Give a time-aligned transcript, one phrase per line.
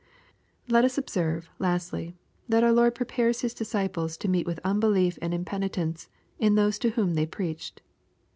[0.67, 2.15] Let us observe, lastly,
[2.49, 6.83] that our Lord prepares His ^ disciples to meet with unbelief and impenitence in those
[6.83, 7.83] io whom they preached.